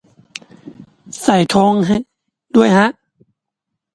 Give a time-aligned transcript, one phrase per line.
[1.21, 1.73] ใส่ธง
[2.55, 2.87] ด้วยฮะ